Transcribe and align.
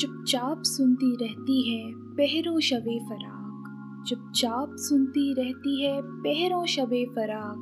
चुपचाप 0.00 0.62
सुनती 0.62 1.16
रहती 1.16 1.70
है 1.70 1.92
पहरों 1.94 2.60
शबे 2.60 2.98
फराक। 2.98 4.04
चुपचाप 4.08 4.72
सुनती 4.74 5.34
रहती 5.34 5.84
है 5.84 6.02
पहरों 6.04 6.66
शबे 6.66 7.04
फराक। 7.04 7.56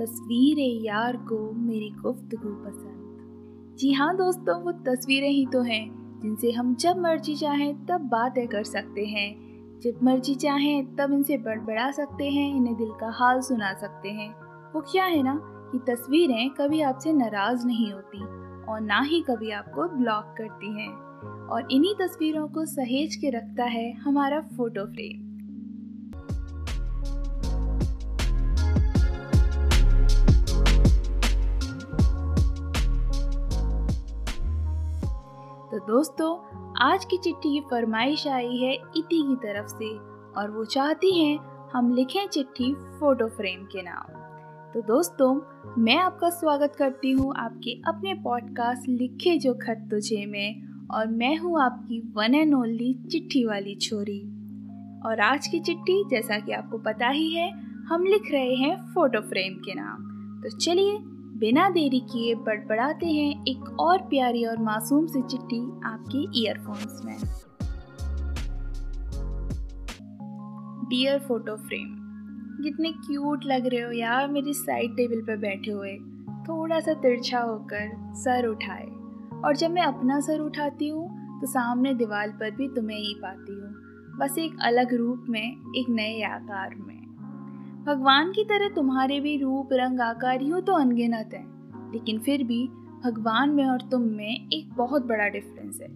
तस्वीर 0.00 0.86
यार 0.86 1.16
को 1.16 1.52
मेरी 1.52 1.90
गुफ्तगु 1.90 2.48
पसंद। 2.48 3.76
जी 3.78 3.92
हाँ 3.92 4.16
दोस्तों, 4.16 4.62
वो 4.62 4.72
तस्वीरें 4.72 5.30
ही 5.30 5.46
तो 5.46 5.62
हैं, 5.62 6.20
जिनसे 6.20 6.52
हम 6.52 6.74
जब 6.74 6.98
मर्ज़ी 6.98 7.36
चाहें 7.36 7.86
तब 7.86 8.00
बातें 8.00 8.48
कर 8.48 8.64
सकते 8.64 9.04
हैं। 9.04 9.36
जब 9.80 10.00
मर्ज़ी 10.02 10.34
चाहें 10.34 10.96
तब 10.96 11.12
इनसे 11.12 11.36
बड़बड़ा 11.36 11.90
सकते 11.90 12.30
हैं, 12.30 12.56
इन्हें 12.56 12.76
दिल 12.76 12.90
का 12.90 13.10
हाल 13.10 13.40
सुना 13.40 13.72
सकते 13.72 14.08
हैं। 14.08 14.34
वो 14.74 14.80
क्या 14.80 15.04
है 15.04 15.22
ना 15.22 15.40
कि 15.44 15.78
तस्वीरें 15.78 16.50
कभी 16.50 16.80
आपसे 16.80 17.12
नाराज़ 17.12 17.66
नहीं 17.66 17.92
होती 17.92 18.18
और 18.64 18.80
ना 18.80 19.00
ही 19.00 19.20
कभी 19.20 19.50
आपको 19.50 19.88
ब्लॉक 19.88 20.34
करती 20.38 20.82
हैं। 20.82 21.13
और 21.44 21.68
इन्हीं 21.70 21.94
तस्वीरों 21.94 22.48
को 22.48 22.64
सहेज 22.64 23.16
के 23.16 23.30
रखता 23.30 23.64
है 23.64 23.92
हमारा 23.92 24.40
फ़ोटो 24.40 24.84
फ्रेम। 24.84 25.20
तो 35.70 35.78
दोस्तों, 35.86 36.36
आज 36.82 37.04
की 37.04 37.16
चिट्ठी 37.16 37.52
की 37.52 37.60
फरमाइश 37.60 38.26
आई 38.26 38.56
है 38.56 38.74
इति 38.74 39.22
की 39.28 39.36
तरफ़ 39.36 39.66
से 39.66 39.94
और 40.40 40.50
वो 40.50 40.64
चाहती 40.64 41.18
हैं 41.20 41.38
हम 41.72 41.94
लिखें 41.94 42.26
चिट्ठी 42.26 42.74
फ़ोटो 42.74 43.26
फ्रेम 43.28 43.64
के 43.64 43.82
नाम। 43.82 44.20
तो 44.72 44.80
दोस्तों, 44.82 45.34
मैं 45.82 45.96
आपका 45.96 46.28
स्वागत 46.30 46.76
करती 46.78 47.12
हूँ 47.12 47.34
आपके 47.36 47.80
अपने 47.88 48.14
पॉडकास्ट 48.14 48.88
लिखे 48.88 49.38
जो 49.38 49.54
खत 49.54 49.88
तुझे 49.90 50.26
में 50.26 50.73
और 50.90 51.06
मैं 51.06 51.36
हूँ 51.36 51.62
आपकी 51.62 52.12
वन 52.16 52.34
एंड 52.34 52.54
ओनली 52.54 52.94
चिट्ठी 53.10 53.44
वाली 53.44 53.74
छोरी। 53.74 54.20
और 55.06 55.20
आज 55.20 55.46
की 55.46 55.60
चिट्ठी, 55.60 56.04
जैसा 56.10 56.38
कि 56.38 56.52
आपको 56.52 56.78
पता 56.78 57.08
ही 57.08 57.34
है, 57.34 57.52
हम 57.84 58.04
लिख 58.04 58.30
रहे 58.32 58.54
हैं 58.54 58.76
फ़ोटो 58.94 59.20
फ्रेम 59.20 59.54
के 59.54 59.74
नाम। 59.74 60.14
तो 60.42 60.58
चलिए, 60.58 60.98
बिना 61.38 61.68
देरी 61.68 62.00
किए 62.00 62.34
बड़बड़ाते 62.34 63.06
हैं 63.06 63.44
एक 63.44 63.80
और 63.80 63.98
प्यारी 63.98 64.44
और 64.44 64.58
मासूम 64.58 65.06
सी 65.06 65.22
चिट्ठी 65.22 65.60
आपके 65.84 66.40
ईयरफोन्स 66.40 67.04
में। 67.04 67.16
डियर 70.88 71.18
फ़ोटो 71.18 71.56
फ्रेम 71.56 72.00
कितने 72.62 72.92
क्यूट 72.92 73.44
लग 73.44 73.66
रहे 73.66 73.80
हो 73.80 73.92
यार 73.92 74.28
मेरी 74.28 74.54
साइड 74.54 74.96
टेबल 74.96 75.20
पर 75.20 75.36
बैठे 75.36 75.70
हुए। 75.70 75.96
थोड़ा 76.48 76.80
सा 76.80 76.94
तिरछा 76.94 77.40
होकर 77.40 78.14
सर 78.14 78.46
उठाए। 78.46 78.93
और 79.44 79.56
जब 79.56 79.70
मैं 79.70 79.82
अपना 79.82 80.20
सर 80.20 80.40
उठाती 80.40 80.88
हूँ 80.88 81.08
तो 81.40 81.46
सामने 81.46 81.94
दीवार 81.94 82.28
पर 82.30 82.50
भी 82.50 82.68
तुम्हें 82.68 82.98
ही 82.98 83.14
पाती 83.14 83.52
हूँ। 83.52 83.74
बस 84.18 84.38
एक 84.38 84.56
अलग 84.62 84.94
रूप 84.94 85.24
में, 85.28 85.72
एक 85.76 85.88
नए 85.90 86.22
आकार 86.22 86.74
में। 86.74 87.02
भगवान 87.86 88.30
की 88.32 88.44
तरह 88.44 88.68
तुम्हारे 88.68 89.20
भी 89.20 89.36
रूप, 89.36 89.68
रंग, 89.72 90.00
आकार 90.00 90.42
यूँ 90.42 90.60
तो 90.60 90.72
अनगिनत 90.72 91.30
हैं। 91.34 91.92
लेकिन 91.92 92.18
फिर 92.18 92.44
भी 92.44 92.66
भगवान 93.04 93.50
में 93.50 93.64
और 93.64 93.80
तुम 93.90 94.02
में 94.02 94.48
एक 94.52 94.72
बहुत 94.76 95.06
बड़ा 95.06 95.28
डिफरेंस 95.28 95.78
है। 95.82 95.88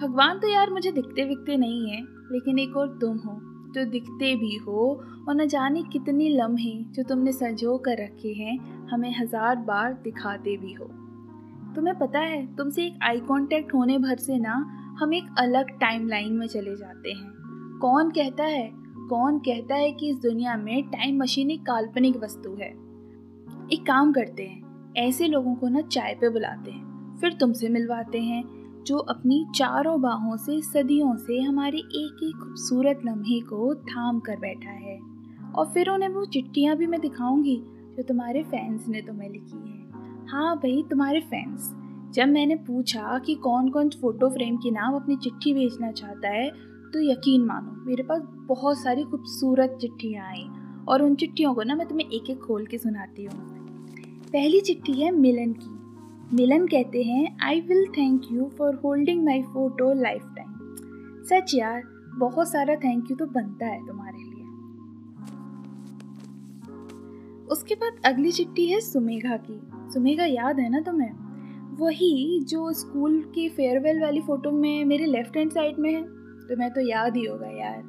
भगवान 0.00 0.38
तो 0.38 0.48
यार 0.48 0.70
मुझे 0.70 0.92
दिखते 0.92 1.24
विखते 1.24 1.56
नहीं 1.56 1.90
है, 1.90 2.00
लेकिन 2.32 2.58
एक 2.58 2.76
और 2.76 2.88
तुम 3.00 3.16
हो, 3.18 3.38
जो 3.72 3.84
दिखते 3.84 4.34
भी 4.36 4.56
हो 4.56 4.88
और 5.28 5.34
न 5.34 5.46
जाने 5.46 5.82
कितनी 5.82 6.28
लम्हे 6.28 6.72
जो 6.92 7.02
तुमने 7.02 7.32
संजो 7.32 7.76
कर 7.78 8.02
रखे 8.04 8.32
हैं, 8.32 8.58
हमें 8.88 9.12
हज़ार 9.18 9.56
बार 9.56 9.92
दिखाते 9.94 10.56
भी 10.56 10.72
हो। 10.72 10.88
तुम्हें 11.76 11.98
पता 11.98 12.18
है, 12.18 12.56
तुमसे 12.56 12.86
एक 12.86 12.98
आई 13.02 13.20
कांटेक्ट 13.20 13.74
होने 13.74 13.98
भर 13.98 14.16
से 14.16 14.38
ना, 14.38 14.54
हम 15.00 15.14
एक 15.14 15.24
अलग 15.38 15.70
टाइमलाइन 15.70 16.32
में 16.32 16.46
चले 16.46 16.76
जाते 16.76 17.10
हैं। 17.12 17.32
कौन 17.80 18.10
कहता 18.10 18.44
है? 18.44 18.72
कौन 19.10 19.38
कहता 19.38 19.74
है 19.74 19.92
कि 19.92 20.10
इस 20.10 20.16
दुनिया 20.16 20.56
में 20.56 20.82
टाइम 20.82 21.18
मशीन 21.18 21.50
एक 21.50 21.60
काल्पनिक 21.60 22.16
वस्तु 22.16 22.50
है। 22.50 22.68
एक 23.72 23.86
काम 23.86 24.12
करते 24.12 24.42
हैं, 24.42 24.94
ऐसे 24.96 25.28
लोगों 25.28 25.54
को 25.54 25.68
ना 25.68 25.80
चाय 25.80 26.14
पे 26.14 26.28
बुलाते 26.28 26.70
हैं, 26.70 27.16
फिर 27.20 27.32
तुमसे 27.32 27.68
मिलवाते 27.68 28.20
हैं, 28.20 28.44
जो 28.84 28.96
अपनी 28.96 29.46
चारों 29.54 30.00
बाहों 30.00 30.36
से, 30.36 30.60
सदियों 30.62 31.16
से 31.16 31.40
हमारे 31.40 31.78
एक 31.78 32.20
एक 32.22 32.40
खूबसूरत 32.44 33.00
लम्हे 33.06 33.40
को 33.40 33.74
थाम 33.74 34.20
कर 34.20 34.36
बैठा 34.36 34.70
है। 34.70 34.98
और 35.54 35.66
फिर 35.66 35.90
उन्हें 35.90 36.08
वो 36.08 36.24
चिट्ठियाँ 36.24 36.76
भी 36.76 36.86
मैं 36.86 37.00
दिखाऊँगी, 37.00 37.62
जो 37.66 38.02
तुम्हारे 38.02 38.42
फैंस 38.42 38.88
ने 38.88 39.00
तुम्हें 39.00 39.30
लिखी 39.30 39.70
है। 39.70 39.85
हाँ 40.28 40.54
भाई, 40.56 40.82
तुम्हारे 40.90 41.20
फैंस 41.20 41.70
जब 42.14 42.28
मैंने 42.28 42.54
पूछा 42.56 43.18
कि 43.26 43.34
कौन 43.34 43.68
कौन 43.68 43.90
फ़ोटो 43.90 44.28
फ्रेम 44.30 44.56
के 44.56 44.70
नाम 44.70 44.94
अपनी 44.94 45.16
चिट्ठी 45.16 45.52
भेजना 45.54 45.90
चाहता 45.92 46.28
है 46.28 46.48
तो 46.92 47.00
यकीन 47.02 47.44
मानो, 47.46 47.84
मेरे 47.86 48.02
पास 48.02 48.22
बहुत 48.48 48.78
सारी 48.78 49.04
खूबसूरत 49.04 49.76
चिट्ठियाँ 49.80 50.26
आई 50.26 50.44
और 50.88 51.02
उन 51.02 51.14
चिट्ठियों 51.14 51.54
को 51.54 51.62
ना 51.62 51.74
मैं 51.74 51.86
तुम्हें 51.88 52.08
एक 52.08 52.30
एक 52.30 52.40
खोल 52.40 52.66
के 52.66 52.78
सुनाती 52.78 53.24
हूँ। 53.24 53.40
पहली 54.32 54.60
चिट्ठी 54.60 54.92
है 54.92 55.10
मिलन 55.10 55.52
की। 55.52 56.36
मिलन 56.36 56.66
कहते 56.66 57.02
हैं 57.02 57.36
I 57.42 57.60
will 57.60 57.86
thank 57.98 58.30
you 58.32 58.50
for 58.58 58.80
holding 58.84 59.24
my 59.24 59.42
photo 59.42 59.92
lifetime 60.36 61.24
सच 61.24 61.54
यार, 61.54 61.82
बहुत 62.18 62.48
सारा 62.48 62.76
थैंक 62.76 63.10
यू 63.10 63.16
तो 63.16 63.26
बनता 63.32 63.66
है 63.66 63.86
तुम्हारे 63.86 64.25
उसके 67.50 67.74
बाद 67.74 67.92
अगली 68.04 68.32
चिट्ठी 68.32 68.66
है 68.66 68.80
सुमेघा 68.80 69.36
की। 69.36 69.60
सुमेघा, 69.92 70.24
याद 70.24 70.60
है 70.60 70.68
ना 70.68 70.80
तुम्हें? 70.80 71.10
वही 71.76 72.40
जो 72.44 72.72
स्कूल 72.72 73.32
की 73.34 73.48
फेयरवेल 73.48 74.02
वाली 74.02 74.20
फ़ोटो 74.20 74.50
में 74.50 74.84
मेरे 74.84 75.06
लेफ़्ट 75.06 75.36
हैंड 75.36 75.50
साइड 75.50 75.78
में 75.78 75.94
है। 75.94 76.02
तुम्हें 76.48 76.70
तो 76.70 76.80
याद 76.80 77.16
ही 77.16 77.24
होगा 77.24 77.46
यार। 77.46 77.82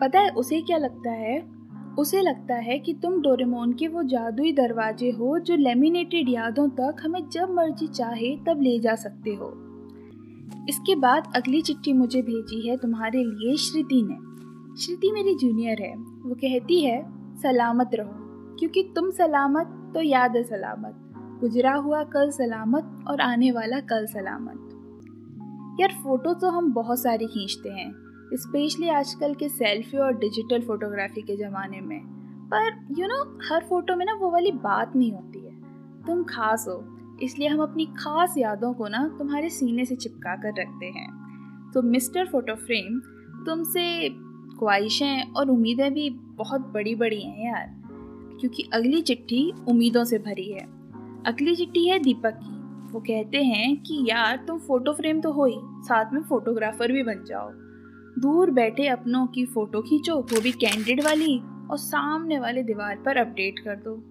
पता 0.00 0.20
है 0.20 0.30
उसे 0.30 0.60
क्या 0.60 0.78
लगता 0.78 1.10
है? 1.10 1.60
उसे 1.98 2.20
लगता 2.20 2.54
है 2.54 2.78
कि 2.78 2.94
तुम 2.94 3.22
डोरेमोन 3.22 3.72
के 3.72 3.88
वो 3.88 4.02
जादुई 4.02 4.52
दरवाजे 4.52 5.10
हो 5.10 5.38
जो 5.38 5.56
लेमिनेटेड 5.56 6.28
यादों 6.28 6.68
तक 6.68 6.96
हमें 7.00 7.28
जब 7.28 7.50
मर्ज़ी 7.50 7.86
चाहे 7.86 8.36
तब 8.36 8.60
ले 8.60 8.78
जा 8.78 8.94
सकते 8.94 9.30
हो। 9.30 9.52
इसके 10.68 10.94
बाद 10.94 11.32
अगली 11.36 11.62
चिट्ठी 11.62 11.92
मुझे 11.92 12.22
भेजी 12.22 12.68
है 12.68 12.76
तुम्हारे 12.76 13.24
लिए 13.24 13.56
श्रुति 13.56 14.02
ने। 14.02 14.30
श्रुति 14.80 15.10
मेरी 15.12 15.34
जूनियर 15.34 15.82
है। 15.82 15.96
वो 15.96 16.34
कहती 16.34 16.80
है, 16.80 17.04
सलामत 17.36 17.90
रहो। 17.94 18.19
क्योंकि 18.60 18.82
तुम 18.96 19.10
सलामत 19.10 19.92
तो 19.94 20.02
याद 20.02 20.36
है 20.36 20.42
सलामत। 20.42 20.96
गुजरा 21.40 21.74
हुआ 21.74 22.02
कल 22.04 22.30
सलामत 22.30 23.04
और 23.08 23.20
आने 23.20 23.50
वाला 23.52 23.80
कल 23.80 24.06
सलामत। 24.06 24.66
यार 25.80 25.92
फ़ोटो 25.92 26.34
तो 26.34 26.50
हम 26.50 26.72
बहुत 26.72 27.02
सारी 27.02 27.26
खींचते 27.26 27.68
हैं 27.68 27.92
स्पेशली 28.34 28.88
आजकल 28.88 29.34
के 29.34 29.48
सेल्फी 29.48 29.98
और 29.98 30.12
डिजिटल 30.12 30.60
फोटोग्राफी 30.60 31.22
के 31.22 31.36
ज़माने 31.36 31.80
में। 31.80 32.00
पर 32.50 32.66
यू 32.66 32.96
you 32.96 33.08
नो 33.08 33.16
know, 33.16 33.52
हर 33.52 33.64
फ़ोटो 33.64 33.96
में 33.96 34.06
ना 34.06 34.14
वो 34.14 34.30
वाली 34.30 34.52
बात 34.52 34.96
नहीं 34.96 35.12
होती 35.12 35.38
है। 35.38 35.52
तुम 36.06 36.22
खास 36.24 36.64
हो 36.68 36.84
इसलिए 37.22 37.48
हम 37.48 37.62
अपनी 37.62 37.86
खास 37.86 38.34
यादों 38.38 38.74
को 38.74 38.88
ना 38.88 39.16
तुम्हारे 39.18 39.50
सीने 39.50 39.84
से 39.84 39.96
चिपका 39.96 40.36
कर 40.36 40.48
रखते 40.48 40.86
हैं। 40.86 41.08
तो 41.74 41.82
मिस्टर 41.82 42.26
फ़ोटो 42.26 42.54
फ्रेम 42.54 42.98
तुमसे 43.46 44.08
ख्वाहिशें 44.58 45.32
और 45.32 45.50
उम्मीदें 45.50 45.92
भी 45.94 46.10
बहुत 46.10 46.60
बड़ी 46.60 46.94
बड़ी 46.94 47.20
हैं 47.20 47.46
यार। 47.46 47.79
क्योंकि 48.40 48.68
अगली 48.74 49.02
चिट्ठी 49.02 49.52
उम्मीदों 49.68 50.04
से 50.04 50.18
भरी 50.18 50.52
है। 50.52 50.80
अगली 51.26 51.56
चिट्ठी 51.56 51.88
है 51.88 51.98
दीपक 51.98 52.40
की। 52.44 52.60
वो 52.92 53.00
कहते 53.00 53.38
हैं 53.38 53.76
कि, 53.76 54.06
यार, 54.10 54.44
तुम 54.48 54.58
फ़ोटो 54.58 54.92
फ्रेम 54.92 55.20
तो 55.20 55.32
हो 55.32 55.44
ही, 55.44 55.58
साथ 55.62 56.12
में 56.12 56.22
फोटोग्राफर 56.22 56.92
भी 56.92 57.02
बन 57.02 57.24
जाओ। 57.24 57.50
दूर 58.20 58.50
बैठे 58.50 58.86
अपनों 58.86 59.26
की 59.26 59.44
फ़ोटो 59.44 59.80
खींचो, 59.80 60.16
वो 60.16 60.40
भी 60.40 60.52
कैंडिड 60.52 61.04
वाली 61.04 61.38
और 61.70 61.76
सामने 61.76 62.38
वाले 62.38 62.62
दीवार 62.62 62.96
पर 62.96 63.16
अपडेट 63.16 63.58
कर 63.58 63.74
दो। 63.76 64.02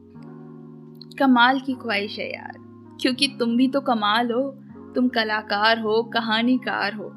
कमाल 1.19 1.59
की 1.59 1.73
ख्वाहिश 1.73 2.19
है 2.19 2.33
यार। 2.33 2.53
क्योंकि 3.01 3.27
तुम 3.27 3.57
भी 3.57 3.67
तो 3.67 3.81
कमाल 3.81 4.31
हो, 4.31 4.43
तुम 4.95 5.07
कलाकार 5.07 5.79
हो, 5.79 6.03
कहानीकार 6.03 6.93
हो। 6.93 7.09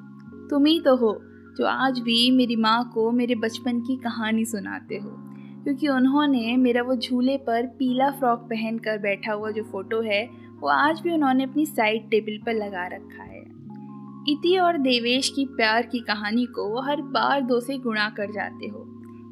तुम 0.49 0.67
ही 0.67 0.81
तो 0.81 0.97
हो, 0.97 1.21
जो 1.57 1.67
आज 1.67 1.99
भी 1.99 2.31
मेरी 2.31 2.57
माँ 2.57 2.91
को 2.95 3.11
मेरे 3.11 3.35
बचपन 3.35 3.81
की 3.81 3.97
कहानी 3.97 4.45
सुनाते 4.45 4.95
हो। 4.95 5.11
क्योंकि 5.65 5.89
उन्होंने 5.89 6.57
मेरा 6.57 6.83
वो 6.83 6.97
झूले 6.97 7.37
पर 7.37 7.67
पीला 7.67 8.11
फ्रॉक 8.11 8.39
पहन 8.39 8.79
कर 8.79 8.99
बैठा 8.99 9.33
हुआ 9.33 9.51
जो 9.51 9.63
फ़ोटो 9.63 10.01
है, 10.01 10.25
वो 10.61 10.69
आज 10.69 11.01
भी 11.01 11.13
उन्होंने 11.15 11.45
अपनी 11.45 11.67
साइड 11.67 12.11
टेबल 12.11 12.39
पर 12.47 12.55
लगा 12.55 12.87
रखा 12.87 13.23
है। 13.23 13.41
इति 14.29 14.57
और 14.59 14.79
देवेश 14.79 15.29
की 15.29 15.45
प्यार 15.45 15.87
की 15.87 16.01
कहानी 16.01 16.45
को 16.47 16.69
वो 16.69 16.81
हर 16.81 17.03
बार 17.03 17.41
दो 17.41 17.61
से 17.61 17.79
गुणा 17.79 18.09
कर 18.11 18.33
जाते 18.33 18.67
हो। 18.67 18.87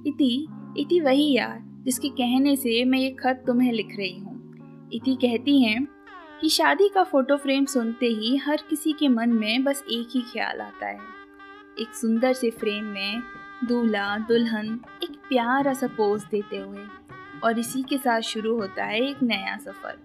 इति 0.07 0.47
इति 0.77 1.01
वही 1.01 1.33
यार, 1.33 1.61
जिसके 1.85 2.09
कहने 2.09 2.57
से 2.57 2.85
मैं 2.85 2.99
ये 2.99 3.11
खत 3.11 3.45
तुम्हें 3.47 3.73
लिख 3.73 3.97
रही 3.97 4.19
हूँ। 4.19 4.91
इति 4.93 5.15
कहती 5.15 5.63
हैं 5.63 5.87
कि 6.41 6.49
शादी 6.49 6.89
का 6.89 7.05
फ़ोटो 7.05 7.37
फ्रेम 7.37 7.65
सुनते 7.65 8.07
ही 8.07 8.37
हर 8.37 8.63
किसी 8.71 8.93
के 8.93 9.09
मन 9.09 9.31
में 9.31 9.65
बस 9.65 9.85
एक 9.91 10.09
ही 10.15 10.21
ख्याल 10.23 10.61
आता 10.61 10.87
है। 10.87 10.99
एक 11.81 11.95
सुंदर 11.95 12.33
से 12.33 12.51
फ्रेम 12.51 12.85
में 12.85 13.23
दूल्हा, 13.61 14.17
दुल्हन 14.19 14.69
एक 15.03 15.17
प्यारा 15.29 15.73
सा 15.75 15.87
पोज 15.87 16.23
देते 16.25 16.57
हुए 16.57 16.85
और 17.45 17.59
इसी 17.59 17.83
के 17.83 17.97
साथ 17.99 18.21
शुरू 18.23 18.55
होता 18.61 18.85
है 18.85 19.01
एक 19.01 19.23
नया 19.23 19.57
सफ़र। 19.57 19.99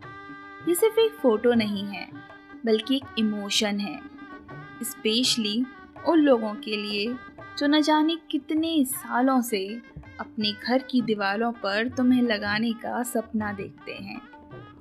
ये 0.68 0.76
सिर्फ़ 0.76 1.00
एक 1.00 1.12
फ़ोटो 1.14 1.54
नहीं 1.54 1.84
है, 1.86 2.08
बल्कि 2.66 2.96
एक 2.96 3.20
इमोशन 3.20 3.80
है 3.80 4.00
स्पेशली 4.84 5.66
उन 6.08 6.20
लोगों 6.20 6.54
के 6.56 6.76
लिए 6.78 7.08
जो 7.58 7.68
न 7.68 7.82
जाने 7.82 8.18
कितने 8.32 8.84
सालों 8.86 9.42
से 9.42 9.66
अपने 10.20 10.52
घर 10.54 10.82
की 10.82 11.02
दीवारों 11.02 11.52
पर 11.54 11.88
तुम्हें 11.88 12.22
लगाने 12.22 12.74
का 12.74 13.02
सपना 13.04 13.54
देखते 13.54 13.94
हैं। 13.94 14.20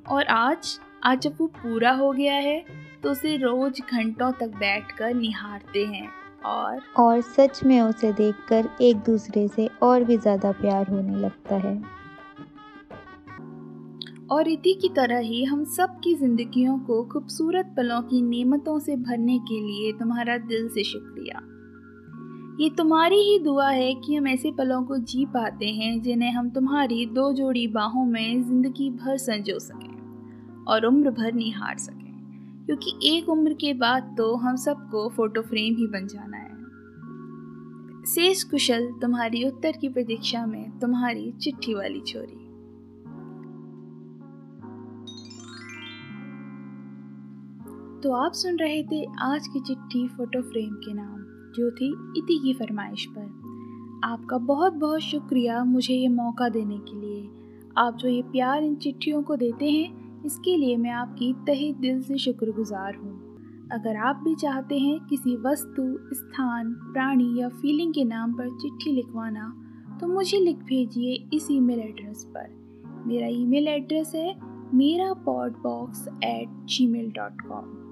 और 0.09 0.25
आज 0.25 0.79
आज 1.05 1.21
जब 1.21 1.37
वो 1.41 1.47
पूरा 1.55 1.93
हो 1.93 2.11
गया 2.13 2.35
है 2.35 2.65
तो 3.03 3.11
उसे 3.11 3.37
रोज 3.37 3.81
घंटों 3.83 4.33
तक 4.33 4.59
बैठकर 4.59 5.15
निहारते 5.15 5.87
हैं। 5.87 6.09
और 6.47 6.81
और 6.99 7.21
सच 7.23 7.63
में 7.65 7.81
उसे 7.81 8.13
देखकर 8.13 8.69
एक 8.83 8.97
दूसरे 9.07 9.47
से 9.49 9.69
और 9.83 10.05
भी 10.05 10.17
ज़्यादा 10.19 10.53
प्यार 10.53 10.91
होने 10.91 11.17
लगता 11.17 11.57
है। 11.59 11.75
और 14.31 14.49
इति 14.49 14.73
की 14.73 14.89
तरह 14.89 15.19
ही 15.21 15.43
हम 15.45 15.65
सब 15.71 15.99
की 16.05 16.15
जिंदगियों 16.15 16.79
को 16.79 17.03
खूबसूरत 17.05 17.75
पलों 17.77 18.01
की 18.03 18.21
नेमतों 18.23 18.79
से 18.79 18.97
भरने 18.99 19.39
के 19.41 19.61
लिए 19.61 19.93
तुम्हारा 19.93 20.37
दिल 20.45 20.69
से 20.69 20.85
शुक्रिया। 20.85 21.41
ये 22.61 22.69
तुम्हारी 22.71 23.17
ही 23.21 23.39
दुआ 23.39 23.69
है 23.71 23.93
कि 23.97 24.15
हम 24.15 24.27
ऐसे 24.29 24.51
पलों 24.51 24.83
को 24.83 24.97
जी 24.99 25.25
पाते 25.27 25.67
हैं 25.73 26.01
जिन्हें 26.03 26.31
हम 26.31 26.51
तुम्हारी 26.51 27.07
दो 27.07 27.33
जोड़ी 27.33 27.67
बाहों 27.69 28.05
में 28.05 28.43
ज़िंदगी 28.43 28.91
भर 28.93 29.17
संजो 29.19 29.59
सकें 29.59 30.65
और 30.65 30.87
उम्र 30.87 31.11
भर 31.11 31.33
निहार 31.33 31.79
सकें। 31.79 32.04
क्योंकि 32.67 32.93
एक 33.07 33.29
उम्र 33.29 33.53
के 33.53 33.73
बाद 33.75 34.15
तो 34.19 34.35
हम 34.37 34.57
सबको 34.57 35.09
फ़ोटो 35.09 35.43
फ्रेम 35.43 35.75
ही 35.77 35.87
बन 35.87 36.07
जाना 36.07 36.37
है। 36.37 36.53
शेष 38.05 38.43
कुशल, 38.43 38.91
तुम्हारी 38.93 39.45
उत्तर 39.49 39.73
की 39.73 39.89
प्रतीक्षा 39.89 40.47
में 40.47 40.79
तुम्हारी 40.79 41.31
चिट्ठी 41.33 41.75
वाली 41.75 42.01
छोरी 42.01 42.43
तो 48.03 48.13
आप 48.13 48.33
सुन 48.33 48.57
रहे 48.57 48.83
थे 48.83 49.05
आज 49.23 49.47
की 49.47 49.61
चिट्ठी 49.61 50.07
फ़ोटो 50.09 50.41
फ्रेम 50.43 50.75
के 50.75 50.93
नाम, 50.95 51.21
जो 51.53 51.71
थी 51.71 51.87
इति 52.19 52.39
की 52.39 52.53
फरमाइश 52.55 53.07
पर। 53.11 53.45
आपका 54.05 54.39
बहुत 54.39 54.73
बहुत 54.73 55.01
शुक्रिया 55.01 55.65
मुझे 55.65 55.95
ये 55.95 56.09
मौका 56.09 56.49
देने 56.49 56.79
के 56.79 57.01
लिए। 57.01 57.29
आप 57.77 57.97
जो 57.97 58.09
ये 58.09 58.23
प्यार 58.23 58.65
इन 58.65 58.75
चिट्ठियों 58.75 59.23
को 59.23 59.37
देते 59.37 59.71
हैं 59.71 60.04
इसके 60.27 60.57
लिए 60.57 60.77
मैं 60.77 60.91
आपकी 60.91 61.33
तहे 61.47 61.73
दिल 61.73 62.03
से 62.03 62.19
शुक्रगुजार 62.19 62.97
हूँ। 62.97 63.69
अगर 63.73 63.97
आप 63.97 64.21
भी 64.25 64.35
चाहते 64.35 64.79
हैं 64.79 64.99
किसी 65.01 65.37
वस्तु, 65.37 65.83
स्थान, 66.15 66.73
प्राणी 66.93 67.41
या 67.41 67.49
फीलिंग 67.49 67.95
के 67.95 68.05
नाम 68.05 68.33
पर 68.33 68.49
चिट्ठी 68.51 68.93
लिखवाना 68.93 69.53
तो 70.01 70.07
मुझे 70.07 70.39
लिख 70.39 70.57
भेजिए 70.57 71.13
इस 71.33 71.51
ईमेल 71.51 71.81
एड्रेस 71.81 72.25
पर। 72.37 73.05
मेरा 73.07 73.27
ईमेल 73.27 73.69
एड्रेस 73.69 74.13
है 74.15 74.35
मेरा 74.75 75.13
pod 75.15 75.53
box 75.63 76.07
at 76.25 76.49
gmail 76.87 77.11
dot 77.11 77.41
com 77.41 77.83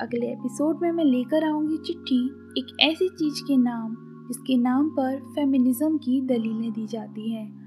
अगले 0.00 0.26
एपिसोड 0.26 0.82
में 0.82 0.90
मैं 0.92 1.04
लेकर 1.04 1.44
आऊँगी 1.44 1.76
चिट्ठी 1.76 2.24
एक 2.60 2.76
ऐसी 2.80 3.08
चीज़ 3.08 3.42
के 3.44 3.56
नाम, 3.56 3.96
जिसके 4.28 4.56
नाम 4.56 4.88
पर 4.88 5.20
फेमिनिज्म 5.34 5.98
की 5.98 6.20
दलीलें 6.20 6.72
दी 6.72 6.86
जाती 6.86 7.30
हैं। 7.30 7.57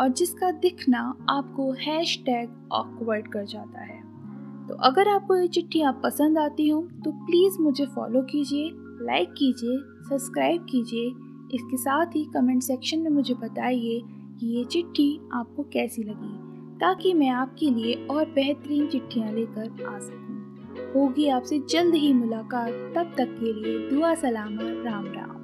और 0.00 0.08
जिसका 0.10 0.50
दिखना 0.60 1.00
आपको 1.30 1.70
हैश 1.80 2.16
टैग 2.26 2.50
ऑकवर्ड 2.72 3.26
कर 3.32 3.44
जाता 3.46 3.82
है। 3.82 3.98
तो 4.68 4.74
अगर 4.84 5.08
आपको 5.08 5.36
ये 5.36 5.48
चिट्ठी 5.48 5.80
आप 5.82 6.00
पसंद 6.04 6.38
आती 6.38 6.68
हो 6.68 6.80
तो 7.04 7.10
प्लीज़ 7.26 7.58
मुझे 7.60 7.86
फॉलो 7.86 8.22
कीजिए 8.22 8.70
लाइक 9.06 9.32
कीजिए 9.32 9.76
सब्सक्राइब 10.08 10.66
कीजिए। 10.70 11.08
इसके 11.54 11.76
साथ 11.76 12.16
ही 12.16 12.24
कमेंट 12.34 12.62
सेक्शन 12.62 12.98
में 12.98 13.10
मुझे 13.10 13.34
बताइए 13.34 14.00
कि 14.40 14.46
ये 14.48 14.64
चिट्ठी 14.64 15.08
आपको 15.32 15.62
कैसी 15.72 16.02
लगी, 16.02 16.32
ताकि 16.80 17.14
मैं 17.14 17.28
आपके 17.30 17.70
लिए 17.70 17.94
और 18.06 18.30
बेहतरीन 18.30 18.86
चिट्ठियाँ 18.86 19.32
लेकर 19.32 19.84
आ 19.86 19.98
सकूँ। 19.98 20.92
होगी 20.94 21.28
आपसे 21.28 21.58
जल्द 21.70 21.94
ही 21.94 22.12
मुलाकात, 22.12 22.70
तब 22.96 23.14
तक 23.18 23.36
के 23.40 23.52
लिए 23.52 23.78
दुआ 23.90 24.14
सलाम 24.14 24.58
राम 24.58 25.06
राम। 25.06 25.39